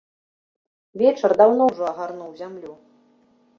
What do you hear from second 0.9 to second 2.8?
Вечар даўно ўжо агарнуў зямлю.